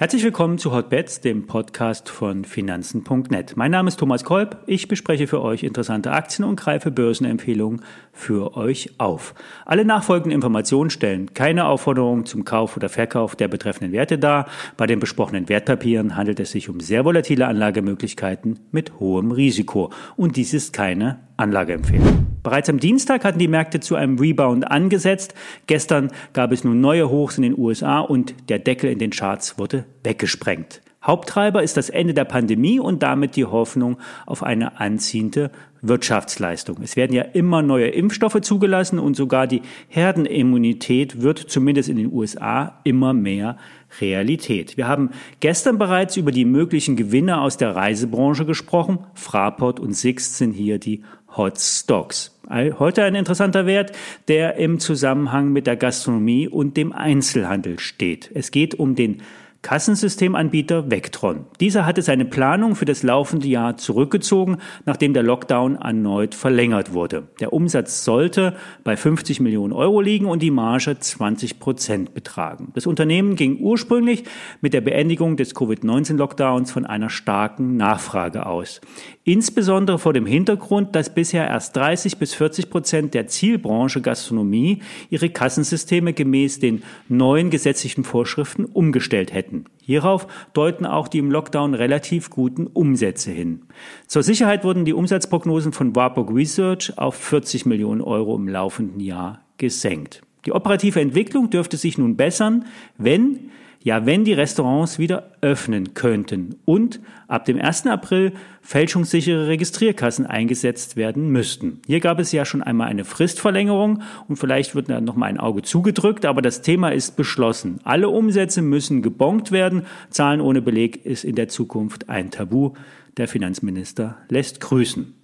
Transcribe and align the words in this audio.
Herzlich 0.00 0.22
willkommen 0.22 0.58
zu 0.58 0.70
Hotbets, 0.70 1.22
dem 1.22 1.48
Podcast 1.48 2.08
von 2.08 2.44
Finanzen.net. 2.44 3.56
Mein 3.56 3.72
Name 3.72 3.88
ist 3.88 3.98
Thomas 3.98 4.22
Kolb. 4.22 4.58
Ich 4.68 4.86
bespreche 4.86 5.26
für 5.26 5.42
euch 5.42 5.64
interessante 5.64 6.12
Aktien 6.12 6.44
und 6.44 6.54
greife 6.54 6.92
Börsenempfehlungen 6.92 7.82
für 8.12 8.56
euch 8.56 8.92
auf. 8.98 9.34
Alle 9.66 9.84
nachfolgenden 9.84 10.30
Informationen 10.30 10.90
stellen 10.90 11.34
keine 11.34 11.64
Aufforderung 11.64 12.26
zum 12.26 12.44
Kauf 12.44 12.76
oder 12.76 12.88
Verkauf 12.88 13.34
der 13.34 13.48
betreffenden 13.48 13.90
Werte 13.90 14.20
dar. 14.20 14.46
Bei 14.76 14.86
den 14.86 15.00
besprochenen 15.00 15.48
Wertpapieren 15.48 16.14
handelt 16.14 16.38
es 16.38 16.52
sich 16.52 16.68
um 16.68 16.78
sehr 16.78 17.04
volatile 17.04 17.48
Anlagemöglichkeiten 17.48 18.60
mit 18.70 19.00
hohem 19.00 19.32
Risiko. 19.32 19.90
Und 20.14 20.36
dies 20.36 20.54
ist 20.54 20.72
keine 20.72 21.18
Anlageempfehlung. 21.36 22.37
Bereits 22.48 22.70
am 22.70 22.80
Dienstag 22.80 23.26
hatten 23.26 23.38
die 23.38 23.46
Märkte 23.46 23.78
zu 23.78 23.94
einem 23.94 24.18
Rebound 24.18 24.70
angesetzt. 24.70 25.34
Gestern 25.66 26.10
gab 26.32 26.50
es 26.50 26.64
nun 26.64 26.80
neue 26.80 27.10
Hochs 27.10 27.36
in 27.36 27.42
den 27.42 27.58
USA 27.58 28.00
und 28.00 28.48
der 28.48 28.58
Deckel 28.58 28.90
in 28.90 28.98
den 28.98 29.10
Charts 29.10 29.58
wurde 29.58 29.84
weggesprengt. 30.02 30.80
Haupttreiber 31.02 31.62
ist 31.62 31.76
das 31.76 31.90
Ende 31.90 32.14
der 32.14 32.24
Pandemie 32.24 32.80
und 32.80 33.02
damit 33.02 33.36
die 33.36 33.44
Hoffnung 33.44 33.98
auf 34.24 34.42
eine 34.42 34.80
anziehende 34.80 35.50
Wirtschaftsleistung. 35.82 36.78
Es 36.82 36.96
werden 36.96 37.14
ja 37.14 37.22
immer 37.22 37.60
neue 37.60 37.88
Impfstoffe 37.88 38.40
zugelassen 38.40 38.98
und 38.98 39.14
sogar 39.14 39.46
die 39.46 39.60
Herdenimmunität 39.88 41.20
wird 41.20 41.38
zumindest 41.38 41.90
in 41.90 41.98
den 41.98 42.10
USA 42.10 42.80
immer 42.82 43.12
mehr 43.12 43.58
Realität. 44.00 44.76
Wir 44.76 44.88
haben 44.88 45.10
gestern 45.40 45.78
bereits 45.78 46.16
über 46.16 46.30
die 46.30 46.44
möglichen 46.44 46.96
Gewinne 46.96 47.40
aus 47.40 47.56
der 47.56 47.74
Reisebranche 47.74 48.44
gesprochen. 48.44 48.98
Fraport 49.14 49.80
und 49.80 49.94
Sixt 49.94 50.36
sind 50.36 50.52
hier 50.52 50.78
die 50.78 51.02
Hot 51.36 51.58
Stocks. 51.58 52.38
Heute 52.50 53.04
ein 53.04 53.14
interessanter 53.14 53.66
Wert, 53.66 53.92
der 54.28 54.56
im 54.56 54.80
Zusammenhang 54.80 55.52
mit 55.52 55.66
der 55.66 55.76
Gastronomie 55.76 56.48
und 56.48 56.76
dem 56.76 56.92
Einzelhandel 56.92 57.78
steht. 57.78 58.30
Es 58.32 58.50
geht 58.50 58.74
um 58.74 58.94
den 58.94 59.22
Kassensystemanbieter 59.62 60.88
Vectron. 60.90 61.46
Dieser 61.58 61.84
hatte 61.84 62.00
seine 62.00 62.24
Planung 62.24 62.76
für 62.76 62.84
das 62.84 63.02
laufende 63.02 63.48
Jahr 63.48 63.76
zurückgezogen, 63.76 64.58
nachdem 64.86 65.14
der 65.14 65.24
Lockdown 65.24 65.76
erneut 65.76 66.34
verlängert 66.36 66.92
wurde. 66.92 67.28
Der 67.40 67.52
Umsatz 67.52 68.04
sollte 68.04 68.54
bei 68.84 68.96
50 68.96 69.40
Millionen 69.40 69.72
Euro 69.72 70.00
liegen 70.00 70.26
und 70.26 70.42
die 70.42 70.52
Marge 70.52 70.96
20 70.98 71.58
Prozent 71.58 72.14
betragen. 72.14 72.70
Das 72.74 72.86
Unternehmen 72.86 73.34
ging 73.34 73.58
ursprünglich 73.58 74.24
mit 74.60 74.74
der 74.74 74.80
Beendigung 74.80 75.36
des 75.36 75.54
Covid-19-Lockdowns 75.54 76.70
von 76.70 76.86
einer 76.86 77.10
starken 77.10 77.76
Nachfrage 77.76 78.46
aus. 78.46 78.80
Insbesondere 79.24 79.98
vor 79.98 80.12
dem 80.12 80.24
Hintergrund, 80.24 80.94
dass 80.94 81.12
bisher 81.12 81.46
erst 81.46 81.76
30 81.76 82.16
bis 82.16 82.32
40 82.32 82.70
Prozent 82.70 83.12
der 83.12 83.26
Zielbranche 83.26 84.00
Gastronomie 84.00 84.82
ihre 85.10 85.28
Kassensysteme 85.28 86.14
gemäß 86.14 86.60
den 86.60 86.82
neuen 87.08 87.50
gesetzlichen 87.50 88.04
Vorschriften 88.04 88.64
umgestellt 88.64 89.34
hätten. 89.34 89.47
Hierauf 89.82 90.26
deuten 90.52 90.86
auch 90.86 91.08
die 91.08 91.18
im 91.18 91.30
Lockdown 91.30 91.74
relativ 91.74 92.30
guten 92.30 92.66
Umsätze 92.66 93.30
hin. 93.30 93.62
Zur 94.06 94.22
Sicherheit 94.22 94.64
wurden 94.64 94.84
die 94.84 94.92
Umsatzprognosen 94.92 95.72
von 95.72 95.96
Warburg 95.96 96.30
Research 96.34 96.98
auf 96.98 97.14
40 97.16 97.66
Millionen 97.66 98.00
Euro 98.00 98.36
im 98.36 98.48
laufenden 98.48 99.00
Jahr 99.00 99.40
gesenkt. 99.56 100.22
Die 100.44 100.52
operative 100.52 101.00
Entwicklung 101.00 101.50
dürfte 101.50 101.76
sich 101.76 101.98
nun 101.98 102.16
bessern, 102.16 102.66
wenn 102.96 103.50
ja, 103.82 104.06
wenn 104.06 104.24
die 104.24 104.32
Restaurants 104.32 104.98
wieder 104.98 105.32
öffnen 105.40 105.94
könnten 105.94 106.56
und 106.64 107.00
ab 107.28 107.44
dem 107.44 107.60
1. 107.60 107.86
April 107.86 108.32
fälschungssichere 108.60 109.46
Registrierkassen 109.46 110.26
eingesetzt 110.26 110.96
werden 110.96 111.30
müssten. 111.30 111.80
Hier 111.86 112.00
gab 112.00 112.18
es 112.18 112.32
ja 112.32 112.44
schon 112.44 112.62
einmal 112.62 112.88
eine 112.88 113.04
Fristverlängerung 113.04 114.02
und 114.28 114.36
vielleicht 114.36 114.74
wird 114.74 114.90
da 114.90 115.00
noch 115.00 115.16
mal 115.16 115.26
ein 115.26 115.38
Auge 115.38 115.62
zugedrückt, 115.62 116.26
aber 116.26 116.42
das 116.42 116.62
Thema 116.62 116.90
ist 116.90 117.16
beschlossen. 117.16 117.78
Alle 117.84 118.08
Umsätze 118.08 118.62
müssen 118.62 119.02
gebongt 119.02 119.52
werden. 119.52 119.86
Zahlen 120.10 120.40
ohne 120.40 120.60
Beleg 120.60 121.04
ist 121.06 121.24
in 121.24 121.34
der 121.34 121.48
Zukunft 121.48 122.08
ein 122.08 122.30
Tabu. 122.30 122.72
Der 123.16 123.28
Finanzminister 123.28 124.18
lässt 124.28 124.60
grüßen. 124.60 125.17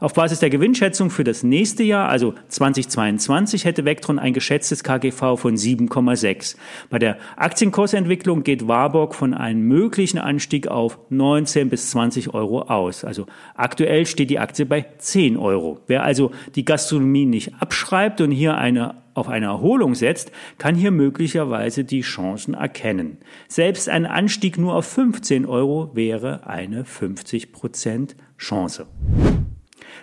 Auf 0.00 0.14
Basis 0.14 0.40
der 0.40 0.50
Gewinnschätzung 0.50 1.10
für 1.10 1.24
das 1.24 1.42
nächste 1.42 1.82
Jahr, 1.82 2.08
also 2.08 2.34
2022, 2.48 3.64
hätte 3.64 3.84
Vectron 3.84 4.18
ein 4.18 4.32
geschätztes 4.32 4.82
KGV 4.82 5.36
von 5.36 5.56
7,6. 5.56 6.56
Bei 6.90 6.98
der 6.98 7.16
Aktienkursentwicklung 7.36 8.42
geht 8.42 8.68
Warburg 8.68 9.14
von 9.14 9.34
einem 9.34 9.62
möglichen 9.62 10.18
Anstieg 10.18 10.68
auf 10.68 10.98
19 11.10 11.68
bis 11.68 11.90
20 11.90 12.34
Euro 12.34 12.62
aus. 12.62 13.04
Also 13.04 13.26
aktuell 13.54 14.06
steht 14.06 14.30
die 14.30 14.38
Aktie 14.38 14.66
bei 14.66 14.86
10 14.98 15.36
Euro. 15.36 15.80
Wer 15.86 16.02
also 16.02 16.30
die 16.54 16.64
Gastronomie 16.64 17.26
nicht 17.26 17.52
abschreibt 17.60 18.20
und 18.20 18.30
hier 18.30 18.56
eine 18.56 19.06
auf 19.16 19.28
eine 19.28 19.46
Erholung 19.46 19.94
setzt, 19.94 20.30
kann 20.58 20.74
hier 20.74 20.90
möglicherweise 20.90 21.84
die 21.84 22.02
Chancen 22.02 22.54
erkennen. 22.54 23.18
Selbst 23.48 23.88
ein 23.88 24.06
Anstieg 24.06 24.58
nur 24.58 24.74
auf 24.74 24.86
15 24.86 25.46
Euro 25.46 25.90
wäre 25.94 26.46
eine 26.46 26.84
50 26.84 27.52
Prozent 27.52 28.16
Chance. 28.38 28.86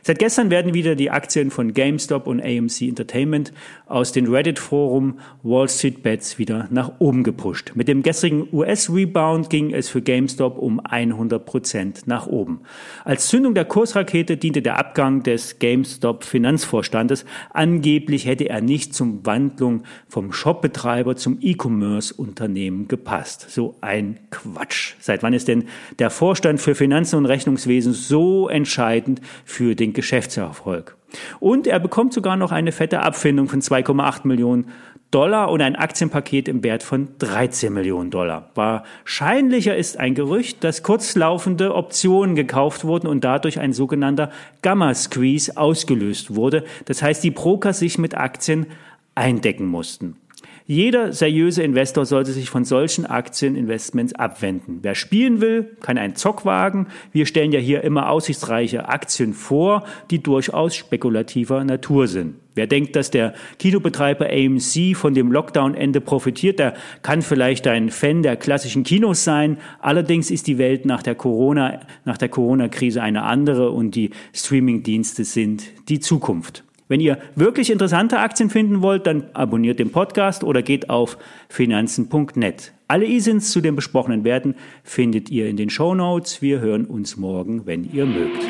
Seit 0.05 0.19
gestern 0.19 0.51
werden 0.51 0.73
wieder 0.73 0.95
die 0.95 1.11
Aktien 1.11 1.49
von 1.49 1.73
GameStop 1.73 2.27
und 2.27 2.41
AMC 2.41 2.81
Entertainment 2.81 3.53
aus 3.85 4.11
den 4.11 4.27
Reddit-Forum 4.27 5.19
Wall 5.43 5.69
Street 5.69 6.03
Bets 6.03 6.37
wieder 6.37 6.67
nach 6.71 6.99
oben 6.99 7.23
gepusht. 7.23 7.71
Mit 7.75 7.87
dem 7.87 8.03
gestrigen 8.03 8.49
US-Rebound 8.51 9.49
ging 9.49 9.73
es 9.73 9.87
für 9.87 10.01
GameStop 10.01 10.57
um 10.57 10.81
100 10.81 11.45
Prozent 11.45 12.01
nach 12.05 12.27
oben. 12.27 12.63
Als 13.05 13.29
Zündung 13.29 13.53
der 13.53 13.63
Kursrakete 13.63 14.35
diente 14.35 14.61
der 14.61 14.77
Abgang 14.77 15.23
des 15.23 15.59
GameStop-Finanzvorstandes. 15.59 17.23
Angeblich 17.53 18.25
hätte 18.25 18.49
er 18.49 18.59
nicht 18.59 18.93
zum 18.93 19.25
Wandlung 19.25 19.83
vom 20.09 20.33
Shopbetreiber 20.33 21.15
zum 21.15 21.37
E-Commerce-Unternehmen 21.39 22.89
gepasst. 22.89 23.51
So 23.51 23.75
ein 23.79 24.19
Quatsch. 24.31 24.95
Seit 24.99 25.23
wann 25.23 25.31
ist 25.31 25.47
denn 25.47 25.63
der 25.99 26.09
Vorstand 26.09 26.59
für 26.59 26.75
Finanzen 26.75 27.15
und 27.15 27.25
Rechnungswesen 27.25 27.93
so 27.93 28.49
entscheidend 28.49 29.21
für 29.45 29.75
den 29.75 29.92
Geschäftserfolg. 29.93 30.95
Und 31.39 31.67
er 31.67 31.79
bekommt 31.79 32.13
sogar 32.13 32.35
noch 32.35 32.51
eine 32.51 32.71
fette 32.71 33.01
Abfindung 33.01 33.47
von 33.47 33.61
2,8 33.61 34.27
Millionen 34.27 34.71
Dollar 35.13 35.51
und 35.51 35.61
ein 35.61 35.75
Aktienpaket 35.75 36.47
im 36.47 36.63
Wert 36.63 36.81
von 36.81 37.09
13 37.19 37.71
Millionen 37.71 38.09
Dollar. 38.09 38.49
Wahrscheinlicher 38.55 39.77
ist 39.77 39.99
ein 39.99 40.15
Gerücht, 40.15 40.63
dass 40.63 40.81
kurzlaufende 40.81 41.75
Optionen 41.75 42.35
gekauft 42.35 42.83
wurden 42.83 43.05
und 43.05 43.23
dadurch 43.23 43.59
ein 43.59 43.73
sogenannter 43.73 44.31
Gamma-Squeeze 44.63 45.55
ausgelöst 45.55 46.35
wurde. 46.35 46.63
Das 46.85 47.03
heißt, 47.03 47.23
die 47.23 47.29
Broker 47.29 47.73
sich 47.73 47.99
mit 47.99 48.17
Aktien 48.17 48.65
eindecken 49.13 49.67
mussten. 49.67 50.17
Jeder 50.65 51.11
seriöse 51.11 51.61
Investor 51.61 52.05
sollte 52.05 52.31
sich 52.31 52.49
von 52.49 52.63
solchen 52.63 53.05
Aktieninvestments 53.05 54.13
abwenden. 54.13 54.79
Wer 54.81 54.95
spielen 54.95 55.41
will, 55.41 55.75
kann 55.81 55.97
einen 55.97 56.15
Zock 56.15 56.45
wagen. 56.45 56.87
Wir 57.11 57.25
stellen 57.25 57.51
ja 57.51 57.59
hier 57.59 57.83
immer 57.83 58.09
aussichtsreiche 58.09 58.87
Aktien 58.87 59.33
vor, 59.33 59.83
die 60.09 60.23
durchaus 60.23 60.73
spekulativer 60.75 61.65
Natur 61.65 62.07
sind. 62.07 62.35
Wer 62.55 62.67
denkt, 62.67 62.95
dass 62.95 63.11
der 63.11 63.33
Kinobetreiber 63.59 64.27
AMC 64.29 64.95
von 64.95 65.13
dem 65.13 65.33
Lockdown-Ende 65.33 65.99
profitiert, 65.99 66.59
der 66.59 66.75
kann 67.01 67.21
vielleicht 67.23 67.67
ein 67.67 67.89
Fan 67.89 68.23
der 68.23 68.37
klassischen 68.37 68.83
Kinos 68.83 69.25
sein. 69.25 69.57
Allerdings 69.81 70.31
ist 70.31 70.47
die 70.47 70.59
Welt 70.59 70.85
nach 70.85 71.03
der 71.03 71.15
Corona, 71.15 71.81
nach 72.05 72.17
der 72.17 72.29
Corona-Krise 72.29 73.01
eine 73.01 73.23
andere 73.23 73.71
und 73.71 73.95
die 73.95 74.11
Streaming-Dienste 74.33 75.25
sind 75.25 75.63
die 75.89 75.99
Zukunft. 75.99 76.63
Wenn 76.93 76.99
ihr 76.99 77.17
wirklich 77.33 77.71
interessante 77.71 78.19
Aktien 78.19 78.51
finden 78.51 78.83
wollt, 78.83 79.07
dann 79.07 79.23
abonniert 79.33 79.79
den 79.79 79.91
Podcast 79.91 80.43
oder 80.43 80.61
geht 80.61 80.91
auf 80.91 81.17
finanzen.net. 81.49 82.71
Alle 82.87 83.07
E-Sins 83.07 83.49
zu 83.49 83.61
den 83.61 83.75
besprochenen 83.75 84.23
Werten 84.23 84.53
findet 84.83 85.31
ihr 85.31 85.47
in 85.47 85.57
den 85.57 85.71
Show 85.71 85.95
Notes. 85.95 86.43
Wir 86.43 86.59
hören 86.59 86.85
uns 86.85 87.17
morgen, 87.17 87.65
wenn 87.65 87.83
ihr 87.83 88.05
mögt. 88.05 88.43